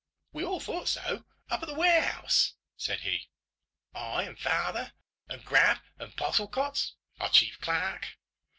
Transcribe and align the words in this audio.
"We 0.33 0.43
all 0.43 0.59
thought 0.59 0.87
so 0.87 1.25
up 1.51 1.61
at 1.61 1.67
the 1.67 1.75
warehouse," 1.75 2.55
said 2.75 3.01
he, 3.01 3.29
"I 3.93 4.23
and 4.23 4.39
father, 4.39 4.93
and 5.29 5.45
Grabbe, 5.45 5.81
and 5.99 6.17
Postlecott, 6.17 6.93
our 7.19 7.29
chief 7.29 7.59
clerk. 7.61 8.07